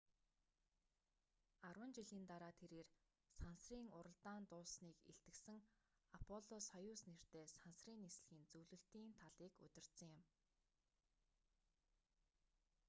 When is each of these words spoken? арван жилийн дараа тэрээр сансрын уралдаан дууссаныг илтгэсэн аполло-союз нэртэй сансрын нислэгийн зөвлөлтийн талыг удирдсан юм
арван 1.69 1.91
жилийн 1.97 2.25
дараа 2.31 2.53
тэрээр 2.61 2.87
сансрын 3.39 3.87
уралдаан 3.97 4.43
дууссаныг 4.49 4.97
илтгэсэн 5.09 5.57
аполло-союз 6.17 6.99
нэртэй 7.09 7.45
сансрын 7.59 8.03
нислэгийн 8.05 8.47
зөвлөлтийн 8.51 9.11
талыг 9.21 9.53
удирдсан 9.65 10.11
юм 10.19 10.23